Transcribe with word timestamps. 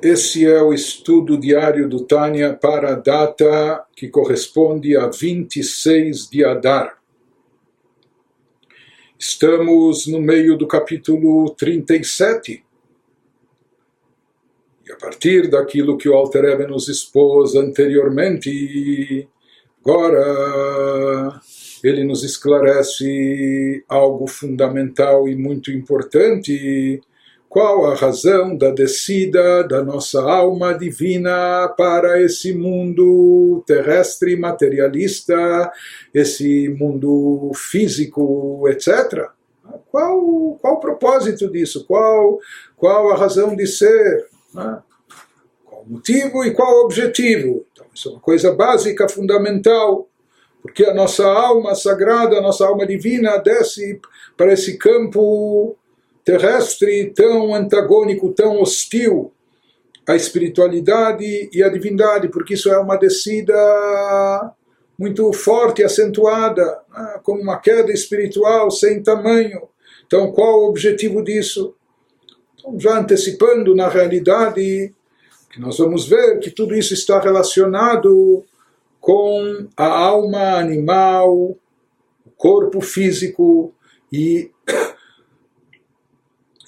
Esse 0.00 0.46
é 0.46 0.62
o 0.62 0.72
estudo 0.72 1.36
diário 1.36 1.88
do 1.88 2.04
Tânia 2.04 2.54
para 2.54 2.92
a 2.92 2.94
data 2.94 3.84
que 3.96 4.06
corresponde 4.08 4.96
a 4.96 5.08
26 5.08 6.30
de 6.30 6.44
Adar. 6.44 6.96
Estamos 9.18 10.06
no 10.06 10.20
meio 10.20 10.56
do 10.56 10.68
capítulo 10.68 11.50
37. 11.50 12.64
E 14.86 14.92
a 14.92 14.96
partir 14.96 15.50
daquilo 15.50 15.98
que 15.98 16.08
o 16.08 16.14
Alter 16.14 16.44
Ebe 16.44 16.68
nos 16.68 16.86
expôs 16.86 17.56
anteriormente, 17.56 19.28
agora 19.80 21.40
ele 21.82 22.04
nos 22.04 22.22
esclarece 22.22 23.84
algo 23.88 24.28
fundamental 24.28 25.28
e 25.28 25.34
muito 25.34 25.72
importante 25.72 27.02
qual 27.48 27.86
a 27.86 27.94
razão 27.94 28.56
da 28.56 28.70
descida 28.70 29.62
da 29.64 29.82
nossa 29.82 30.20
alma 30.20 30.74
divina 30.74 31.68
para 31.76 32.20
esse 32.20 32.52
mundo 32.52 33.62
terrestre 33.66 34.36
materialista, 34.36 35.72
esse 36.12 36.68
mundo 36.68 37.50
físico, 37.54 38.68
etc. 38.68 39.30
Qual, 39.90 40.58
qual 40.60 40.74
o 40.74 40.80
propósito 40.80 41.50
disso? 41.50 41.86
Qual, 41.86 42.38
qual 42.76 43.10
a 43.10 43.16
razão 43.16 43.56
de 43.56 43.66
ser? 43.66 44.26
Né? 44.52 44.82
Qual 45.64 45.82
o 45.82 45.92
motivo 45.92 46.44
e 46.44 46.52
qual 46.52 46.70
o 46.70 46.84
objetivo? 46.84 47.64
Então, 47.72 47.86
isso 47.94 48.10
é 48.10 48.12
uma 48.12 48.20
coisa 48.20 48.52
básica, 48.52 49.08
fundamental. 49.08 50.06
Porque 50.60 50.84
a 50.84 50.92
nossa 50.92 51.24
alma 51.26 51.74
sagrada, 51.74 52.36
a 52.36 52.42
nossa 52.42 52.66
alma 52.66 52.86
divina 52.86 53.38
desce 53.38 53.98
para 54.36 54.52
esse 54.52 54.76
campo 54.76 55.77
terrestre 56.28 57.10
tão 57.14 57.54
antagônico, 57.54 58.34
tão 58.34 58.60
hostil 58.60 59.32
à 60.06 60.14
espiritualidade 60.14 61.48
e 61.50 61.62
à 61.62 61.70
divindade, 61.70 62.28
porque 62.28 62.52
isso 62.52 62.68
é 62.68 62.78
uma 62.78 62.98
descida 62.98 63.54
muito 64.98 65.32
forte, 65.32 65.82
acentuada, 65.82 66.82
né? 66.94 67.20
como 67.22 67.40
uma 67.40 67.58
queda 67.58 67.90
espiritual 67.92 68.70
sem 68.70 69.02
tamanho. 69.02 69.62
Então, 70.06 70.30
qual 70.30 70.64
o 70.64 70.68
objetivo 70.68 71.24
disso? 71.24 71.74
Então, 72.58 72.78
já 72.78 72.98
antecipando, 72.98 73.74
na 73.74 73.88
realidade, 73.88 74.92
que 75.50 75.58
nós 75.58 75.78
vamos 75.78 76.06
ver 76.06 76.40
que 76.40 76.50
tudo 76.50 76.74
isso 76.74 76.92
está 76.92 77.18
relacionado 77.18 78.44
com 79.00 79.66
a 79.74 79.86
alma 79.86 80.58
animal, 80.58 81.32
o 81.32 82.30
corpo 82.36 82.82
físico 82.82 83.72
e 84.12 84.50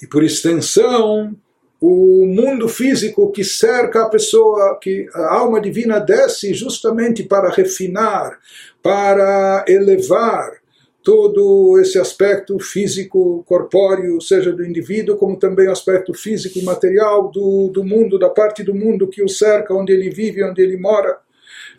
e 0.02 0.06
por 0.06 0.24
extensão 0.24 1.36
o 1.80 2.26
mundo 2.26 2.68
físico 2.68 3.32
que 3.32 3.42
cerca 3.42 4.02
a 4.02 4.08
pessoa, 4.08 4.78
que 4.80 5.08
a 5.14 5.34
alma 5.38 5.60
divina 5.60 5.98
desce 5.98 6.52
justamente 6.52 7.22
para 7.22 7.48
refinar, 7.48 8.38
para 8.82 9.64
elevar 9.66 10.60
todo 11.02 11.80
esse 11.80 11.98
aspecto 11.98 12.58
físico, 12.58 13.42
corpóreo, 13.46 14.20
seja 14.20 14.52
do 14.52 14.64
indivíduo, 14.64 15.16
como 15.16 15.38
também 15.38 15.68
o 15.68 15.72
aspecto 15.72 16.12
físico 16.12 16.58
e 16.58 16.62
material 16.62 17.30
do, 17.30 17.70
do 17.72 17.82
mundo, 17.82 18.18
da 18.18 18.28
parte 18.28 18.62
do 18.62 18.74
mundo 18.74 19.08
que 19.08 19.22
o 19.22 19.28
cerca, 19.28 19.74
onde 19.74 19.92
ele 19.92 20.10
vive, 20.10 20.44
onde 20.44 20.60
ele 20.60 20.76
mora. 20.76 21.16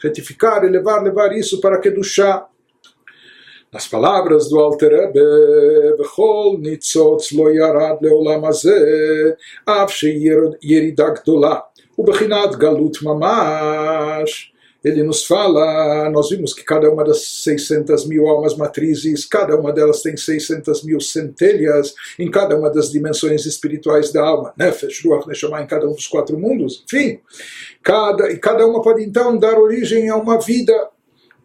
Retificar, 0.02 0.64
elevar, 0.64 1.04
levar 1.04 1.38
isso 1.38 1.62
para 1.62 1.80
que 1.80 1.92
do 1.92 2.04
chá 2.04 2.48
nas 3.72 3.88
palavras 3.88 4.50
do 4.50 4.60
Alterebe, 4.60 5.96
Bechol 5.98 6.58
nitzotz 6.60 7.32
lo 7.32 7.48
yarad 7.50 8.02
leolam 8.02 8.44
hazeh, 8.44 9.38
av 9.66 9.90
sheyerida 9.90 11.14
gdolá, 11.16 11.64
o 11.96 12.04
galut 12.04 13.02
mamash. 13.02 14.52
Ele 14.84 15.04
nos 15.04 15.24
fala, 15.26 16.10
nós 16.10 16.32
vimos 16.32 16.54
que 16.54 16.64
cada 16.64 16.92
uma 16.92 17.04
das 17.06 17.22
600 17.44 18.08
mil 18.08 18.28
almas 18.28 18.58
matrizes, 18.58 19.26
cada 19.26 19.56
uma 19.56 19.72
delas 19.72 20.02
tem 20.02 20.18
600 20.18 20.84
mil 20.84 21.00
centelhas 21.00 21.94
em 22.18 22.30
cada 22.30 22.58
uma 22.58 22.70
das 22.70 22.92
dimensões 22.92 23.46
espirituais 23.46 24.12
da 24.12 24.22
alma, 24.24 24.54
Nefesh, 24.58 25.06
Ruach, 25.06 25.28
Neshama, 25.28 25.62
em 25.62 25.68
cada 25.68 25.88
um 25.88 25.94
dos 25.94 26.08
quatro 26.08 26.38
mundos, 26.38 26.84
enfim. 26.84 27.22
Cada, 27.84 28.32
e 28.32 28.38
cada 28.38 28.66
uma 28.66 28.82
pode 28.82 29.04
então 29.04 29.38
dar 29.38 29.58
origem 29.58 30.10
a 30.10 30.18
uma 30.18 30.40
vida 30.40 30.74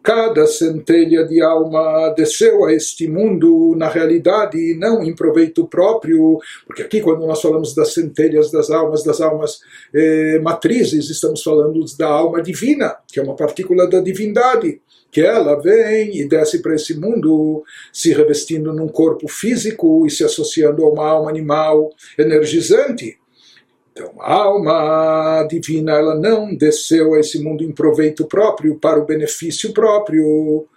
cada 0.03 0.47
centelha 0.47 1.25
de 1.25 1.41
alma 1.41 2.13
desceu 2.15 2.65
a 2.65 2.73
este 2.73 3.07
mundo 3.07 3.75
na 3.75 3.89
realidade 3.89 4.57
e 4.57 4.77
não 4.77 5.03
em 5.03 5.13
proveito 5.13 5.67
próprio, 5.67 6.39
porque 6.65 6.81
aqui 6.81 7.01
quando 7.01 7.25
nós 7.25 7.41
falamos 7.41 7.75
das 7.75 7.93
centelhas 7.93 8.51
das 8.51 8.69
almas, 8.69 9.03
das 9.03 9.19
almas 9.19 9.59
eh, 9.93 10.39
matrizes, 10.39 11.09
estamos 11.09 11.43
falando 11.43 11.83
da 11.97 12.07
alma 12.07 12.41
divina, 12.41 12.95
que 13.07 13.19
é 13.19 13.23
uma 13.23 13.35
partícula 13.35 13.89
da 13.89 13.99
divindade, 13.99 14.81
que 15.11 15.21
ela 15.21 15.59
vem 15.61 16.17
e 16.17 16.27
desce 16.27 16.61
para 16.61 16.75
esse 16.75 16.97
mundo 16.97 17.63
se 17.91 18.13
revestindo 18.13 18.73
num 18.73 18.87
corpo 18.87 19.27
físico 19.27 20.05
e 20.05 20.11
se 20.11 20.23
associando 20.23 20.83
a 20.85 20.89
uma 20.89 21.07
alma 21.07 21.29
animal 21.29 21.89
energizante. 22.17 23.17
Então, 23.97 24.13
a 24.19 24.31
alma 24.31 25.47
divina 25.49 25.93
ela 25.93 26.13
não 26.13 26.55
desceu 26.55 27.15
a 27.15 27.19
esse 27.19 27.41
mundo 27.41 27.63
em 27.63 27.71
proveito 27.71 28.25
próprio, 28.27 28.75
para 28.75 28.99
o 28.99 29.05
benefício 29.05 29.73
próprio, 29.73 30.67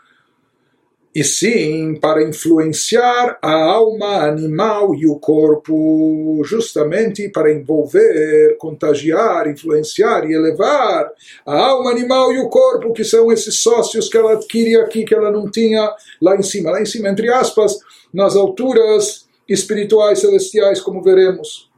e 1.15 1.23
sim 1.23 1.97
para 2.01 2.23
influenciar 2.23 3.39
a 3.43 3.53
alma 3.53 4.25
animal 4.25 4.95
e 4.95 5.07
o 5.07 5.17
corpo, 5.17 6.41
justamente 6.45 7.29
para 7.29 7.53
envolver, 7.53 8.57
contagiar, 8.59 9.49
influenciar 9.49 10.25
e 10.25 10.33
elevar 10.33 11.11
a 11.45 11.59
alma 11.59 11.91
animal 11.91 12.33
e 12.33 12.39
o 12.39 12.49
corpo, 12.49 12.95
que 12.95 13.05
são 13.05 13.31
esses 13.31 13.61
sócios 13.61 14.09
que 14.09 14.17
ela 14.17 14.33
adquire 14.33 14.77
aqui, 14.77 15.05
que 15.05 15.15
ela 15.15 15.31
não 15.31 15.51
tinha 15.51 15.95
lá 16.23 16.37
em 16.37 16.43
cima, 16.43 16.71
lá 16.71 16.81
em 16.81 16.87
cima, 16.87 17.11
entre 17.11 17.31
aspas, 17.31 17.77
nas 18.15 18.35
alturas 18.35 19.29
espirituais 19.47 20.21
celestiais, 20.21 20.81
como 20.81 21.03
veremos. 21.03 21.70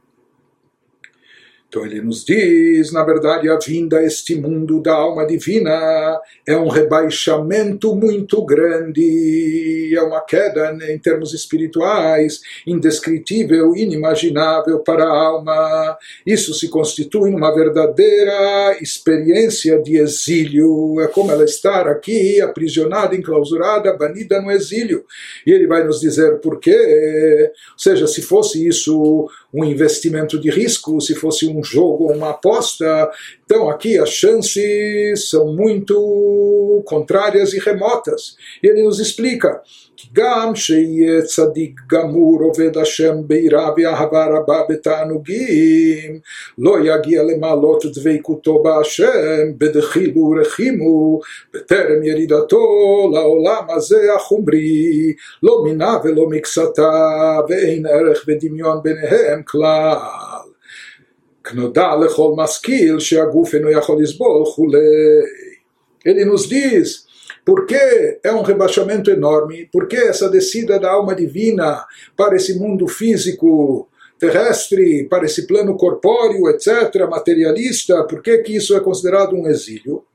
Então 1.73 1.87
ele 1.87 2.01
nos 2.01 2.23
diz, 2.23 2.91
na 2.91 3.03
verdade, 3.03 3.49
a 3.49 3.57
vinda 3.57 3.97
a 3.97 4.03
este 4.03 4.35
mundo 4.35 4.79
da 4.79 4.93
alma 4.93 5.25
divina 5.25 6.21
é 6.45 6.55
um 6.55 6.67
rebaixamento 6.67 7.95
muito 7.95 8.45
grande, 8.45 9.91
é 9.91 9.99
uma 10.03 10.21
queda 10.21 10.71
né, 10.73 10.93
em 10.93 10.99
termos 10.99 11.33
espirituais, 11.33 12.41
indescritível, 12.67 13.75
inimaginável 13.75 14.81
para 14.81 15.03
a 15.03 15.17
alma. 15.17 15.97
Isso 16.23 16.53
se 16.53 16.69
constitui 16.69 17.31
numa 17.31 17.51
verdadeira 17.55 18.77
experiência 18.79 19.81
de 19.81 19.97
exílio, 19.97 21.01
é 21.01 21.07
como 21.07 21.31
ela 21.31 21.43
estar 21.43 21.87
aqui, 21.87 22.39
aprisionada, 22.39 23.15
enclausurada, 23.15 23.97
banida 23.97 24.39
no 24.39 24.51
exílio. 24.51 25.05
E 25.43 25.51
ele 25.51 25.65
vai 25.65 25.83
nos 25.83 25.99
dizer 25.99 26.39
por 26.39 26.59
quê. 26.59 27.49
Ou 27.71 27.79
seja, 27.79 28.05
se 28.05 28.21
fosse 28.21 28.67
isso 28.67 29.27
um 29.53 29.63
investimento 29.63 30.39
de 30.39 30.49
risco, 30.49 30.99
se 30.99 31.13
fosse 31.13 31.45
um 31.47 31.63
jogo 31.63 32.05
ou 32.05 32.15
uma 32.15 32.31
aposta. 32.31 33.09
Então 33.53 33.69
aqui 33.69 33.99
as 33.99 34.09
chances 34.09 35.29
são 35.29 35.53
muito 35.53 36.83
contrárias 36.87 37.53
e 37.53 37.59
remotas. 37.59 38.35
E 38.63 38.67
ele 38.67 38.81
nos 38.81 38.99
explica 38.99 39.61
que 39.95 40.09
Gam 40.11 40.53
Gamur 41.87 42.45
Oved 42.45 42.75
Hashem 42.75 43.21
Betanugim 44.67 46.19
Lo 46.57 46.79
Dveikuto 47.91 48.63
Ba'Hashem 48.63 49.55
Rechimu 50.33 51.21
Beterem 51.53 52.03
Yeridato 52.03 53.07
Laolam 53.11 53.67
Achumri 53.69 55.15
Lo 55.43 55.63
Ve'lo 55.63 56.27
Miksata 56.27 57.45
Erech 57.47 58.25
Klal 59.45 60.32
Maskil 62.35 62.97
Ele 66.05 66.25
nos 66.25 66.47
diz 66.47 67.05
por 67.45 67.65
que 67.65 68.19
é 68.23 68.31
um 68.31 68.41
rebaixamento 68.41 69.11
enorme, 69.11 69.67
por 69.71 69.87
que 69.87 69.97
essa 69.97 70.29
descida 70.29 70.79
da 70.79 70.91
alma 70.91 71.13
divina 71.13 71.85
para 72.15 72.35
esse 72.37 72.57
mundo 72.57 72.87
físico 72.87 73.89
terrestre, 74.17 75.05
para 75.09 75.25
esse 75.25 75.45
plano 75.45 75.75
corpóreo, 75.75 76.47
etc., 76.49 77.07
materialista, 77.09 78.05
por 78.05 78.21
que, 78.21 78.37
que 78.37 78.55
isso 78.55 78.75
é 78.75 78.79
considerado 78.79 79.35
um 79.35 79.47
exílio? 79.47 80.05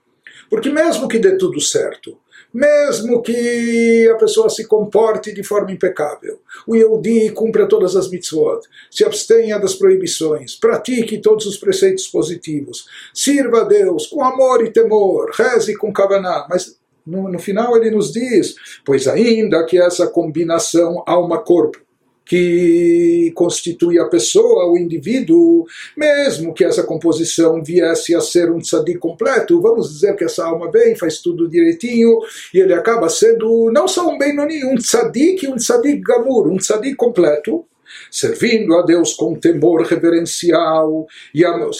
Porque 0.48 0.70
mesmo 0.70 1.08
que 1.08 1.18
dê 1.18 1.36
tudo 1.36 1.60
certo, 1.60 2.18
mesmo 2.52 3.22
que 3.22 4.08
a 4.12 4.16
pessoa 4.16 4.48
se 4.48 4.66
comporte 4.66 5.32
de 5.32 5.42
forma 5.42 5.72
impecável, 5.72 6.40
o 6.66 6.74
Yehudi 6.74 7.30
cumpra 7.30 7.68
todas 7.68 7.94
as 7.94 8.10
mitzvot, 8.10 8.60
se 8.90 9.04
abstenha 9.04 9.58
das 9.58 9.74
proibições, 9.74 10.54
pratique 10.54 11.18
todos 11.18 11.46
os 11.46 11.56
preceitos 11.56 12.06
positivos, 12.08 12.86
sirva 13.12 13.60
a 13.60 13.64
Deus 13.64 14.06
com 14.06 14.24
amor 14.24 14.64
e 14.64 14.70
temor, 14.70 15.30
reze 15.34 15.76
com 15.76 15.92
kavaná, 15.92 16.46
mas 16.48 16.78
no, 17.06 17.28
no 17.28 17.38
final 17.38 17.76
ele 17.76 17.90
nos 17.90 18.12
diz, 18.12 18.54
pois 18.84 19.06
ainda 19.06 19.64
que 19.64 19.80
essa 19.80 20.06
combinação 20.06 21.02
alma-corpo, 21.06 21.78
que 22.28 23.32
constitui 23.34 23.98
a 23.98 24.04
pessoa, 24.04 24.70
o 24.70 24.76
indivíduo, 24.76 25.64
mesmo 25.96 26.52
que 26.52 26.62
essa 26.62 26.82
composição 26.82 27.64
viesse 27.64 28.14
a 28.14 28.20
ser 28.20 28.52
um 28.52 28.58
tzadik 28.58 28.98
completo, 28.98 29.62
vamos 29.62 29.90
dizer 29.90 30.14
que 30.14 30.24
essa 30.24 30.44
alma 30.44 30.70
vem, 30.70 30.94
faz 30.94 31.22
tudo 31.22 31.48
direitinho, 31.48 32.18
e 32.52 32.58
ele 32.58 32.74
acaba 32.74 33.08
sendo 33.08 33.70
não 33.72 33.88
só 33.88 34.06
um 34.06 34.18
Benoni, 34.18 34.62
um 34.62 34.76
tzadik, 34.76 35.48
um 35.48 35.56
tzadik 35.56 36.02
gamur, 36.02 36.48
um 36.48 36.58
tzadik 36.58 36.96
completo, 36.96 37.64
servindo 38.10 38.76
a 38.76 38.82
Deus 38.82 39.14
com 39.14 39.34
temor 39.34 39.82
reverencial 39.84 41.06
e 41.34 41.46
amor, 41.46 41.72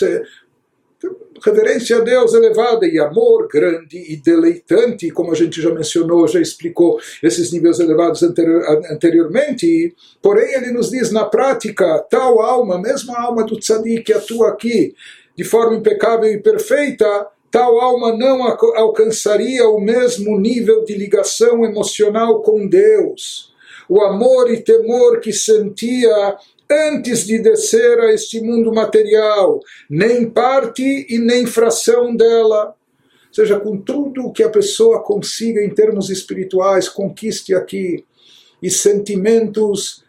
reverência 1.45 1.99
a 1.99 2.01
Deus 2.01 2.35
elevada 2.35 2.87
e 2.87 2.99
amor 2.99 3.49
grande 3.49 3.97
e 3.97 4.17
deleitante, 4.17 5.11
como 5.11 5.33
a 5.33 5.35
gente 5.35 5.61
já 5.61 5.73
mencionou, 5.73 6.27
já 6.27 6.41
explicou 6.41 6.99
esses 7.23 7.53
níveis 7.53 7.79
elevados 7.79 8.23
anterior, 8.23 8.63
anteriormente. 8.91 9.95
Porém, 10.21 10.55
ele 10.55 10.73
nos 10.73 10.91
diz 10.91 11.11
na 11.13 11.25
prática, 11.25 12.05
tal 12.11 12.41
alma, 12.41 12.81
mesmo 12.81 13.15
a 13.15 13.23
alma 13.23 13.45
do 13.45 13.59
tzadik 13.59 14.03
que 14.03 14.13
atua 14.13 14.49
aqui 14.49 14.95
de 15.37 15.45
forma 15.45 15.77
impecável 15.77 16.29
e 16.29 16.43
perfeita, 16.43 17.29
tal 17.49 17.79
alma 17.79 18.17
não 18.17 18.43
alcançaria 18.43 19.69
o 19.69 19.81
mesmo 19.81 20.37
nível 20.37 20.85
de 20.85 20.95
ligação 20.97 21.65
emocional 21.65 22.43
com 22.43 22.67
Deus. 22.67 23.55
O 23.89 24.03
amor 24.03 24.51
e 24.51 24.61
temor 24.61 25.21
que 25.21 25.33
sentia 25.33 26.37
antes 26.71 27.27
de 27.27 27.39
descer 27.39 27.99
a 28.01 28.13
este 28.13 28.41
mundo 28.41 28.73
material, 28.73 29.61
nem 29.89 30.29
parte 30.29 31.07
e 31.09 31.19
nem 31.19 31.47
fração 31.47 32.15
dela. 32.15 32.75
Ou 33.29 33.35
seja, 33.35 33.59
com 33.59 33.77
tudo 33.77 34.33
que 34.33 34.43
a 34.43 34.51
pessoa 34.51 35.03
consiga 35.03 35.63
em 35.63 35.71
termos 35.71 36.11
espirituais, 36.11 36.89
conquiste 36.89 37.55
aqui, 37.55 38.05
e 38.63 38.71
sentimentos 38.71 40.05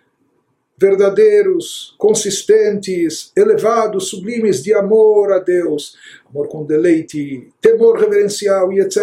verdadeiros, 0.80 1.94
consistentes, 1.98 3.34
elevados, 3.36 4.10
sublimes 4.10 4.64
de 4.64 4.74
amor 4.74 5.34
a 5.34 5.40
Deus, 5.40 5.96
amor 6.30 6.48
com 6.48 6.66
deleite, 6.66 7.50
temor 7.60 8.00
reverencial 8.00 8.72
e 8.72 8.80
etc. 8.80 8.98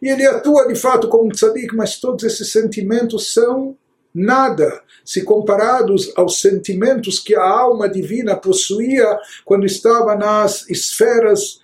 E 0.00 0.08
ele 0.08 0.24
atua 0.24 0.68
de 0.68 0.76
fato 0.76 1.08
como 1.08 1.24
um 1.24 1.30
tzadik, 1.30 1.74
mas 1.74 1.98
todos 1.98 2.22
esses 2.24 2.52
sentimentos 2.52 3.34
são 3.34 3.76
nada 4.18 4.82
se 5.04 5.24
comparados 5.24 6.12
aos 6.16 6.40
sentimentos 6.40 7.20
que 7.20 7.34
a 7.34 7.42
alma 7.42 7.88
divina 7.88 8.36
possuía 8.36 9.18
quando 9.44 9.64
estava 9.64 10.14
nas 10.16 10.68
esferas 10.68 11.60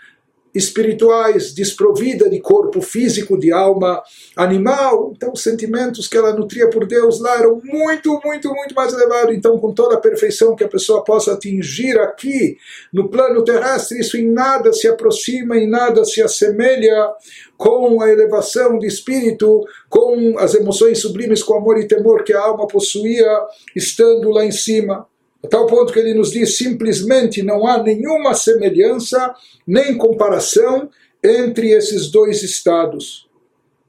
espirituais, 0.55 1.53
desprovida 1.53 2.31
de 2.31 2.41
corpo 2.41 2.81
físico, 2.81 3.37
de 3.37 3.53
alma 3.53 4.03
animal. 4.37 5.13
Então, 5.17 5.33
os 5.33 5.43
sentimentos 5.43 6.07
que 6.07 6.17
ela 6.17 6.33
nutria 6.33 6.71
por 6.71 6.87
Deus 6.87 7.21
lá 7.21 7.39
eram 7.39 7.61
muito, 7.65 8.21
muito, 8.25 8.49
muito 8.55 8.75
mais 8.75 8.93
elevados. 8.93 9.35
Então, 9.35 9.59
com 9.59 9.73
toda 9.73 9.97
a 9.97 10.01
perfeição 10.01 10.55
que 10.55 10.65
a 10.65 10.69
pessoa 10.69 11.03
possa 11.03 11.33
atingir 11.33 11.99
aqui, 11.99 12.57
no 12.93 13.09
plano 13.09 13.43
terrestre, 13.43 13.99
isso 13.99 14.17
em 14.17 14.31
nada 14.31 14.73
se 14.73 14.87
aproxima, 14.87 15.57
em 15.57 15.69
nada 15.69 16.05
se 16.05 16.23
assemelha 16.23 17.13
com 17.57 18.01
a 18.01 18.11
elevação 18.11 18.79
de 18.79 18.87
espírito, 18.87 19.65
com 19.89 20.39
as 20.39 20.55
emoções 20.55 21.01
sublimes, 21.01 21.43
com 21.43 21.55
amor 21.55 21.79
e 21.79 21.89
temor 21.89 22.23
que 22.23 22.33
a 22.33 22.41
alma 22.41 22.67
possuía 22.67 23.29
estando 23.75 24.31
lá 24.31 24.45
em 24.45 24.53
cima. 24.53 25.07
A 25.45 25.47
tal 25.47 25.67
ponto 25.67 25.93
que 25.93 25.99
ele 25.99 26.15
nos 26.15 26.31
diz 26.31 26.57
simplesmente 26.57 27.43
não 27.43 27.67
há 27.67 27.83
nenhuma 27.83 28.33
semelhança 28.33 29.35
nem 29.67 29.95
comparação 29.95 30.89
entre 31.23 31.71
esses 31.71 32.11
dois 32.11 32.43
estados. 32.43 33.29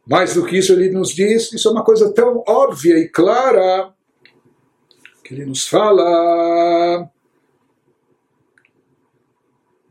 Mais 0.06 0.34
do 0.34 0.46
que 0.46 0.58
isso, 0.58 0.74
ele 0.74 0.90
nos 0.90 1.16
diz, 1.16 1.54
isso 1.54 1.70
é 1.70 1.72
uma 1.72 1.84
coisa 1.84 2.12
tão 2.14 2.44
óbvia 2.46 3.00
e 3.00 3.08
clara, 3.08 3.94
que 5.24 5.34
ele 5.34 5.46
nos 5.46 5.66
fala 5.66 7.10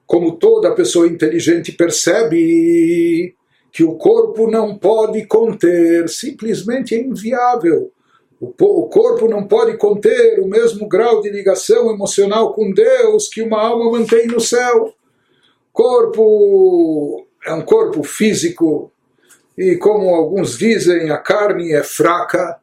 como 0.06 0.36
toda 0.36 0.74
pessoa 0.74 1.08
inteligente 1.08 1.72
percebe 1.72 3.34
que 3.72 3.82
o 3.82 3.96
corpo 3.96 4.50
não 4.50 4.76
pode 4.76 5.26
conter, 5.26 6.08
simplesmente 6.10 6.94
é 6.94 7.00
inviável 7.00 7.90
o 8.40 8.88
corpo 8.88 9.28
não 9.28 9.46
pode 9.46 9.76
conter 9.76 10.40
o 10.40 10.48
mesmo 10.48 10.88
grau 10.88 11.20
de 11.20 11.30
ligação 11.30 11.90
emocional 11.90 12.52
com 12.52 12.72
Deus 12.72 13.28
que 13.28 13.42
uma 13.42 13.60
alma 13.60 13.90
mantém 13.90 14.26
no 14.26 14.40
céu. 14.40 14.92
Corpo 15.72 17.26
é 17.46 17.52
um 17.52 17.62
corpo 17.62 18.02
físico 18.02 18.90
e, 19.56 19.76
como 19.76 20.14
alguns 20.14 20.58
dizem, 20.58 21.10
a 21.10 21.18
carne 21.18 21.72
é 21.72 21.82
fraca 21.82 22.58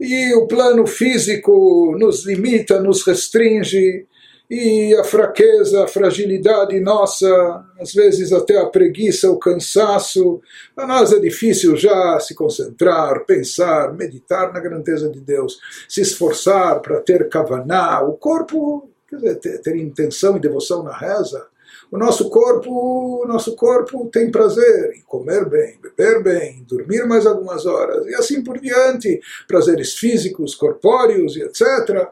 e 0.00 0.34
o 0.34 0.46
plano 0.46 0.86
físico 0.86 1.96
nos 1.98 2.26
limita, 2.26 2.80
nos 2.80 3.06
restringe 3.06 4.06
e 4.54 4.94
a 4.96 5.02
fraqueza, 5.02 5.82
a 5.82 5.88
fragilidade 5.88 6.78
nossa, 6.78 7.64
às 7.80 7.94
vezes 7.94 8.34
até 8.34 8.58
a 8.58 8.66
preguiça, 8.66 9.30
o 9.30 9.38
cansaço, 9.38 10.42
a 10.76 10.86
nós 10.86 11.10
é 11.10 11.18
difícil 11.18 11.74
já 11.74 12.20
se 12.20 12.34
concentrar, 12.34 13.24
pensar, 13.24 13.94
meditar 13.94 14.52
na 14.52 14.60
grandeza 14.60 15.08
de 15.08 15.20
Deus, 15.20 15.58
se 15.88 16.02
esforçar 16.02 16.82
para 16.82 17.00
ter 17.00 17.30
kavaná, 17.30 18.02
o 18.02 18.12
corpo, 18.12 18.90
quer 19.08 19.16
dizer, 19.16 19.36
ter, 19.36 19.58
ter 19.62 19.76
intenção 19.76 20.36
e 20.36 20.40
devoção 20.40 20.82
na 20.82 20.94
reza, 20.94 21.46
o 21.90 21.96
nosso 21.96 22.28
corpo, 22.28 23.22
o 23.22 23.26
nosso 23.26 23.56
corpo 23.56 24.10
tem 24.12 24.30
prazer 24.30 24.92
em 24.94 25.00
comer 25.00 25.48
bem, 25.48 25.78
beber 25.80 26.22
bem, 26.22 26.62
dormir 26.68 27.06
mais 27.06 27.24
algumas 27.24 27.64
horas 27.64 28.04
e 28.06 28.14
assim 28.14 28.44
por 28.44 28.60
diante, 28.60 29.18
prazeres 29.48 29.94
físicos, 29.94 30.54
corpóreos 30.54 31.36
e 31.36 31.42
etc. 31.42 32.06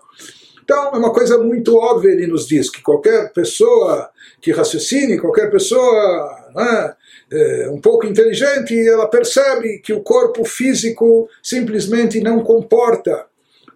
Então, 0.71 0.95
é 0.95 0.99
uma 0.99 1.13
coisa 1.13 1.37
muito 1.37 1.77
óbvia, 1.77 2.13
ele 2.13 2.29
nos 2.29 2.47
diz, 2.47 2.71
que 2.71 2.81
qualquer 2.81 3.33
pessoa 3.33 4.09
que 4.41 4.53
raciocine, 4.53 5.19
qualquer 5.19 5.51
pessoa 5.51 6.53
né, 6.55 6.95
é, 7.33 7.69
um 7.71 7.81
pouco 7.81 8.07
inteligente, 8.07 8.79
ela 8.89 9.09
percebe 9.09 9.81
que 9.81 9.93
o 9.93 10.01
corpo 10.01 10.45
físico 10.45 11.29
simplesmente 11.43 12.21
não 12.21 12.45
comporta 12.45 13.27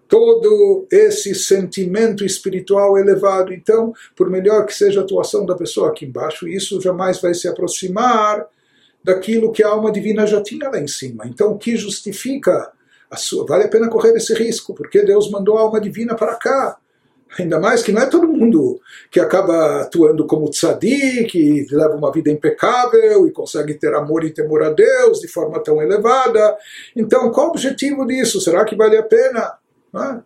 todo 0.07 0.87
esse 0.89 1.35
sentimento 1.35 2.25
espiritual 2.25 2.97
elevado. 2.97 3.53
Então, 3.53 3.93
por 4.15 4.31
melhor 4.31 4.65
que 4.65 4.73
seja 4.73 5.01
a 5.01 5.03
atuação 5.03 5.45
da 5.45 5.57
pessoa 5.57 5.89
aqui 5.89 6.05
embaixo, 6.05 6.47
isso 6.47 6.81
jamais 6.81 7.21
vai 7.21 7.35
se 7.35 7.49
aproximar 7.49 8.47
daquilo 9.03 9.51
que 9.51 9.65
a 9.65 9.69
alma 9.69 9.91
divina 9.91 10.29
já 10.29 10.41
tinha 10.41 10.71
lá 10.71 10.79
em 10.79 10.87
cima. 10.87 11.27
Então, 11.27 11.51
o 11.51 11.59
que 11.59 11.77
justifica 11.77 12.71
sua, 13.17 13.45
vale 13.47 13.65
a 13.65 13.69
pena 13.69 13.89
correr 13.89 14.13
esse 14.13 14.33
risco, 14.35 14.75
porque 14.75 15.03
Deus 15.03 15.29
mandou 15.29 15.59
a 15.59 15.63
alma 15.63 15.81
divina 15.81 16.15
para 16.15 16.37
cá. 16.37 16.79
Ainda 17.39 17.59
mais 17.59 17.83
que 17.83 17.91
não 17.91 18.03
é 18.03 18.07
todo 18.07 18.29
mundo 18.29 18.81
que 19.11 19.19
acaba 19.19 19.83
atuando 19.83 20.27
como 20.27 20.51
tzadik, 20.51 21.25
que 21.25 21.67
leva 21.71 21.95
uma 21.95 22.13
vida 22.13 22.31
impecável 22.31 23.27
e 23.27 23.33
consegue 23.33 23.75
ter 23.75 23.93
amor 23.95 24.25
e 24.25 24.31
temor 24.31 24.63
a 24.63 24.71
Deus 24.71 25.21
de 25.21 25.29
forma 25.29 25.63
tão 25.63 25.83
elevada. 25.83 26.57
Então, 26.95 27.31
qual 27.33 27.49
o 27.49 27.51
objetivo 27.51 28.07
disso? 28.07 28.41
Será 28.41 28.65
que 28.65 28.77
vale 28.77 28.97
a 28.97 29.03
pena? 29.03 29.55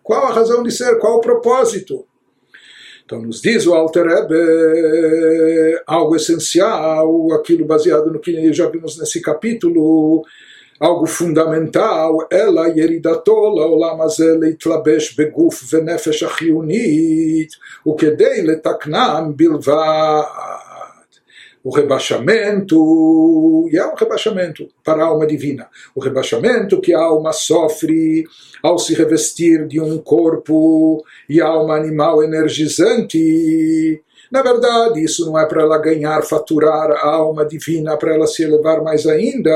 Qual 0.03 0.25
a 0.25 0.33
razão 0.33 0.61
de 0.61 0.71
ser? 0.71 0.99
Qual 0.99 1.17
o 1.17 1.21
propósito? 1.21 2.05
Então, 3.05 3.23
nos 3.23 3.41
diz 3.41 3.65
o 3.65 3.73
Alter 3.73 4.05
Rebbe 4.05 5.81
algo 5.87 6.15
essencial, 6.15 7.31
aquilo 7.33 7.65
baseado 7.65 8.11
no 8.11 8.19
que 8.19 8.53
já 8.53 8.69
vimos 8.69 8.99
nesse 8.99 9.19
capítulo, 9.19 10.23
algo 10.80 11.06
fundamental, 11.06 12.26
ela 12.30 12.68
ירידתו 12.76 13.54
לעולם 13.56 14.00
הזה 14.00 14.36
להתלבש 14.40 15.20
בגוף 15.20 15.64
ונפש 15.72 16.22
החיונית, 16.22 17.48
וכדי 17.88 18.42
לתקנם 18.42 19.32
בלבד. 19.36 20.22
O 21.66 21.70
rebaixamento, 21.70 23.66
e 23.72 23.78
é 23.78 23.86
um 23.86 23.94
rebaixamento 23.94 24.68
para 24.84 25.02
a 25.02 25.06
alma 25.06 25.26
divina. 25.26 25.66
O 25.94 26.00
rebaixamento 26.00 26.78
que 26.78 26.92
a 26.92 27.00
alma 27.00 27.32
sofre 27.32 28.26
ao 28.62 28.78
se 28.78 28.92
revestir 28.92 29.66
de 29.66 29.80
um 29.80 29.96
corpo 29.96 31.02
e 31.26 31.40
alma 31.40 31.74
animal 31.74 32.22
energizante. 32.22 33.98
Na 34.30 34.42
verdade, 34.42 35.02
isso 35.02 35.24
não 35.24 35.38
é 35.38 35.46
para 35.46 35.62
ela 35.62 35.78
ganhar, 35.78 36.22
faturar 36.22 36.90
a 36.90 37.08
alma 37.08 37.46
divina, 37.46 37.96
para 37.96 38.14
ela 38.14 38.26
se 38.26 38.42
elevar 38.42 38.82
mais 38.82 39.06
ainda. 39.06 39.50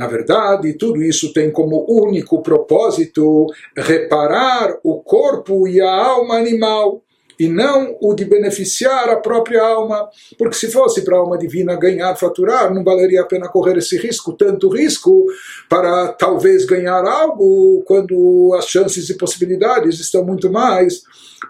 Na 0.00 0.06
verdade, 0.06 0.72
tudo 0.78 1.02
isso 1.02 1.30
tem 1.30 1.50
como 1.50 1.84
único 1.86 2.40
propósito 2.40 3.48
reparar 3.76 4.78
o 4.82 4.98
corpo 5.02 5.68
e 5.68 5.78
a 5.78 5.94
alma 5.94 6.36
animal 6.36 7.02
e 7.38 7.46
não 7.46 7.94
o 8.00 8.14
de 8.14 8.24
beneficiar 8.24 9.10
a 9.10 9.16
própria 9.16 9.62
alma, 9.62 10.08
porque 10.38 10.56
se 10.56 10.70
fosse 10.70 11.02
para 11.02 11.18
a 11.18 11.20
alma 11.20 11.36
divina 11.36 11.76
ganhar, 11.76 12.16
faturar, 12.16 12.72
não 12.72 12.82
valeria 12.82 13.20
a 13.20 13.26
pena 13.26 13.46
correr 13.46 13.76
esse 13.76 13.98
risco, 13.98 14.32
tanto 14.32 14.70
risco 14.70 15.26
para 15.68 16.08
talvez 16.14 16.64
ganhar 16.64 17.04
algo, 17.04 17.82
quando 17.86 18.54
as 18.58 18.64
chances 18.64 19.10
e 19.10 19.18
possibilidades 19.18 20.00
estão 20.00 20.24
muito 20.24 20.50
mais 20.50 21.02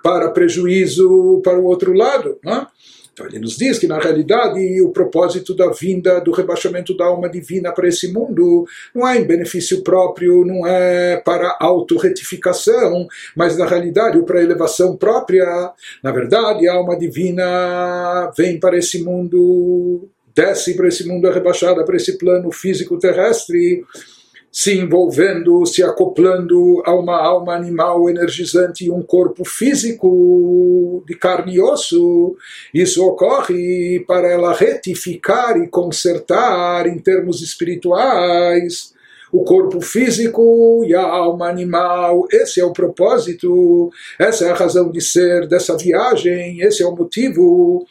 para 0.02 0.28
prejuízo 0.33 1.40
para 1.45 1.57
o 1.57 1.66
outro 1.66 1.92
lado. 1.92 2.37
Não 2.42 2.52
é? 2.52 2.66
Então 3.20 3.26
ele 3.26 3.38
nos 3.38 3.56
diz 3.56 3.78
que 3.78 3.86
na 3.86 3.98
realidade 3.98 4.80
o 4.80 4.90
propósito 4.90 5.54
da 5.54 5.70
vinda, 5.70 6.20
do 6.20 6.32
rebaixamento 6.32 6.96
da 6.96 7.04
alma 7.04 7.28
divina 7.28 7.70
para 7.72 7.86
esse 7.86 8.10
mundo 8.10 8.64
não 8.94 9.06
é 9.06 9.18
em 9.18 9.24
benefício 9.24 9.82
próprio, 9.82 10.44
não 10.44 10.66
é 10.66 11.18
para 11.18 11.56
autorretificação, 11.60 13.06
mas 13.36 13.58
na 13.58 13.66
realidade 13.66 14.20
para 14.22 14.42
elevação 14.42 14.96
própria. 14.96 15.44
Na 16.02 16.12
verdade, 16.12 16.66
a 16.66 16.74
alma 16.74 16.98
divina 16.98 18.30
vem 18.36 18.58
para 18.58 18.78
esse 18.78 19.02
mundo, 19.02 20.08
desce 20.34 20.74
para 20.74 20.88
esse 20.88 21.06
mundo, 21.06 21.26
é 21.26 21.32
rebaixada 21.32 21.84
para 21.84 21.96
esse 21.96 22.16
plano 22.16 22.50
físico 22.50 22.98
terrestre 22.98 23.84
se 24.52 24.76
envolvendo, 24.76 25.64
se 25.64 25.83
acoplando 25.83 26.83
a 26.85 26.92
uma 26.95 27.16
alma 27.16 27.54
animal 27.54 28.11
energizante 28.11 28.85
e 28.85 28.90
um 28.90 29.02
corpo 29.02 29.45
físico 29.45 31.04
de 31.07 31.14
carne 31.14 31.54
e 31.54 31.61
osso. 31.61 32.37
Isso 32.75 33.04
ocorre 33.04 34.04
para 34.07 34.28
ela 34.28 34.52
retificar 34.52 35.57
e 35.57 35.69
consertar 35.69 36.87
em 36.87 36.99
termos 36.99 37.40
espirituais 37.42 38.92
o 39.33 39.45
corpo 39.45 39.80
físico 39.80 40.85
e 40.85 40.95
a 40.95 41.02
alma 41.02 41.49
animal. 41.49 42.26
Esse 42.33 42.61
é 42.61 42.64
o 42.64 42.73
propósito, 42.73 43.90
essa 44.19 44.47
é 44.47 44.50
a 44.50 44.54
razão 44.54 44.90
de 44.90 45.00
ser 45.00 45.47
dessa 45.47 45.76
viagem, 45.76 46.61
esse 46.61 46.83
é 46.83 46.87
o 46.87 46.97
motivo 46.97 47.87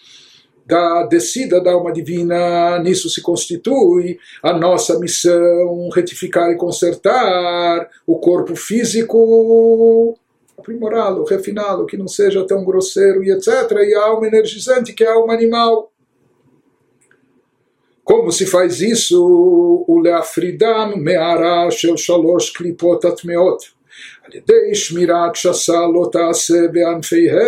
da 0.68 1.04
descida 1.04 1.60
da 1.60 1.72
alma 1.72 1.92
divina, 1.92 2.78
nisso 2.78 3.10
se 3.10 3.20
constitui 3.20 4.18
a 4.42 4.52
nossa 4.52 4.98
missão, 4.98 5.90
retificar 5.94 6.50
e 6.50 6.56
consertar 6.56 7.88
o 8.06 8.18
corpo 8.18 8.56
físico, 8.56 10.18
aprimorá-lo, 10.58 11.24
refiná-lo, 11.24 11.86
que 11.86 11.98
não 11.98 12.08
seja 12.08 12.46
tão 12.46 12.64
grosseiro 12.64 13.22
e 13.22 13.30
etc. 13.30 13.70
E 13.72 13.94
a 13.94 14.06
alma 14.06 14.26
energizante, 14.26 14.94
que 14.94 15.04
é 15.04 15.08
a 15.08 15.14
alma 15.14 15.34
animal. 15.34 15.92
Como 18.02 18.32
se 18.32 18.46
faz 18.46 18.80
isso? 18.80 19.84
O 19.86 19.98
leafridam 20.00 20.96
me'ara 20.96 21.70
shel 21.70 21.96
shalosh 21.96 22.52
klipot 22.52 23.06
atmeot. 23.06 23.74
על 24.24 24.36
ידי 24.36 24.74
שמירת 24.74 25.34
שסה 25.34 25.80
לא 25.94 26.08
תעשה 26.12 26.68
בענפיהם. 26.72 27.38